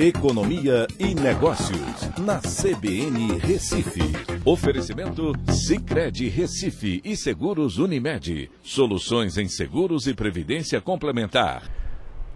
[0.00, 3.98] Economia e Negócios, na CBN Recife.
[4.44, 8.48] Oferecimento Cicred Recife e Seguros Unimed.
[8.62, 11.68] Soluções em seguros e previdência complementar.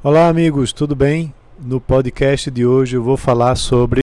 [0.03, 1.33] Olá, amigos, tudo bem?
[1.57, 4.01] No podcast de hoje eu vou falar sobre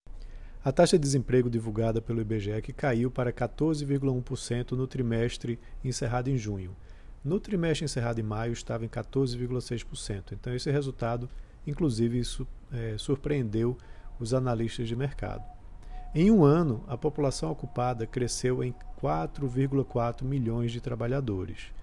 [0.62, 6.36] a taxa de desemprego divulgada pelo IBGE que caiu para 14,1% no trimestre encerrado em
[6.36, 6.76] junho.
[7.24, 10.32] No trimestre encerrado em maio estava em 14,6%.
[10.32, 11.26] Então esse resultado
[11.66, 13.76] Inclusive, isso é, surpreendeu
[14.18, 15.44] os analistas de mercado.
[16.14, 21.74] Em um ano, a população ocupada cresceu em 4,4 milhões de trabalhadores.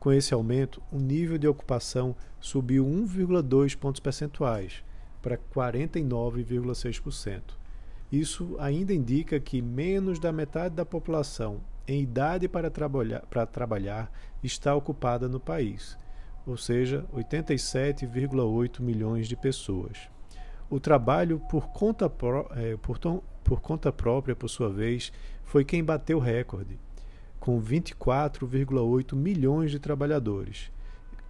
[0.00, 4.82] Com esse aumento, o nível de ocupação subiu 1,2 pontos percentuais
[5.20, 7.42] para 49,6%.
[8.12, 12.70] Isso ainda indica que menos da metade da população em idade para
[13.30, 14.10] para trabalhar
[14.42, 15.98] está ocupada no país,
[16.46, 19.98] ou seja, 87,8 milhões de pessoas.
[20.68, 22.98] O trabalho por conta, pró é, por,
[23.42, 25.12] por conta própria, por sua vez,
[25.44, 26.78] foi quem bateu o recorde,
[27.38, 30.70] com 24,8 milhões de trabalhadores.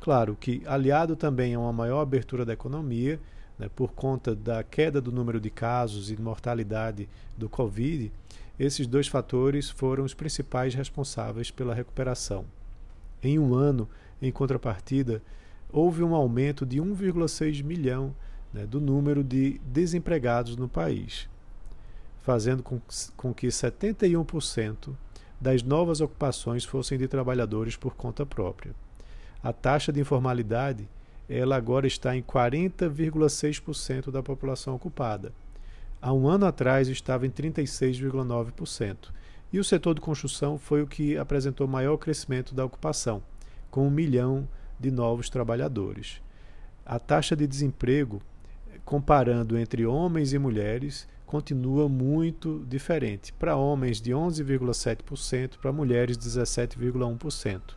[0.00, 3.18] Claro que, aliado também a uma maior abertura da economia,
[3.58, 8.12] né, por conta da queda do número de casos e mortalidade do Covid,
[8.58, 12.44] esses dois fatores foram os principais responsáveis pela recuperação.
[13.22, 13.88] Em um ano,
[14.20, 15.22] em contrapartida,
[15.72, 18.14] houve um aumento de 1,6 milhão
[18.52, 21.28] né, do número de desempregados no país,
[22.22, 22.80] fazendo com,
[23.16, 24.94] com que 71%
[25.40, 28.74] das novas ocupações fossem de trabalhadores por conta própria.
[29.42, 30.88] A taxa de informalidade
[31.28, 35.32] ela agora está em 40,6% da população ocupada.
[36.00, 39.10] Há um ano atrás estava em 36,9%.
[39.52, 43.22] E o setor de construção foi o que apresentou maior crescimento da ocupação,
[43.74, 46.22] com um milhão de novos trabalhadores.
[46.86, 48.22] A taxa de desemprego,
[48.84, 53.32] comparando entre homens e mulheres, continua muito diferente.
[53.32, 57.74] Para homens, de 11,7%, para mulheres, 17,1%.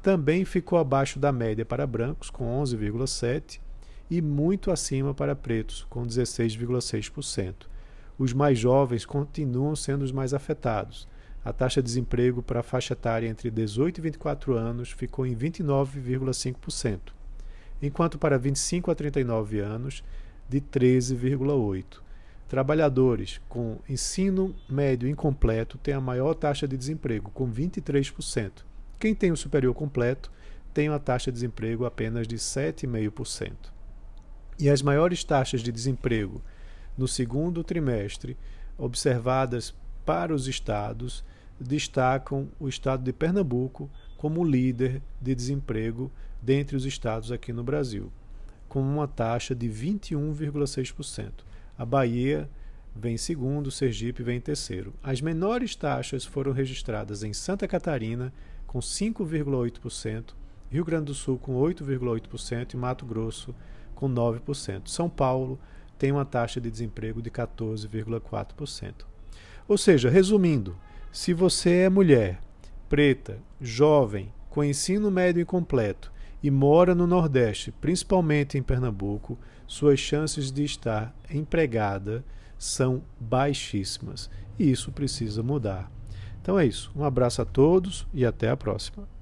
[0.00, 3.58] Também ficou abaixo da média para brancos, com 11,7%,
[4.08, 7.66] e muito acima para pretos, com 16,6%.
[8.16, 11.08] Os mais jovens continuam sendo os mais afetados,
[11.44, 15.36] a taxa de desemprego para a faixa etária entre 18 e 24 anos ficou em
[15.36, 17.12] 29,5%,
[17.82, 20.02] enquanto para 25 a 39 anos,
[20.48, 22.02] de 13,8%.
[22.48, 28.64] Trabalhadores com ensino médio incompleto têm a maior taxa de desemprego, com 23%.
[28.98, 30.30] Quem tem o superior completo
[30.72, 33.52] tem uma taxa de desemprego apenas de 7,5%.
[34.58, 36.42] E as maiores taxas de desemprego
[36.96, 38.36] no segundo trimestre,
[38.78, 39.74] observadas
[40.04, 41.24] para os estados,
[41.60, 46.10] destacam o estado de Pernambuco como líder de desemprego
[46.40, 48.12] dentre os estados aqui no Brasil,
[48.68, 51.32] com uma taxa de 21,6%.
[51.76, 52.48] A Bahia
[52.94, 54.94] vem segundo, Sergipe vem terceiro.
[55.02, 58.32] As menores taxas foram registradas em Santa Catarina,
[58.66, 60.34] com 5,8%,
[60.70, 63.54] Rio Grande do Sul, com 8,8% e Mato Grosso,
[63.94, 64.88] com 9%.
[64.88, 65.58] São Paulo
[65.98, 69.06] tem uma taxa de desemprego de 14,4%.
[69.66, 70.76] Ou seja, resumindo,
[71.14, 72.40] se você é mulher,
[72.88, 76.10] preta, jovem, com ensino médio incompleto
[76.42, 82.24] e mora no Nordeste, principalmente em Pernambuco, suas chances de estar empregada
[82.58, 84.28] são baixíssimas.
[84.58, 85.88] E isso precisa mudar.
[86.42, 86.90] Então é isso.
[86.96, 89.13] Um abraço a todos e até a próxima.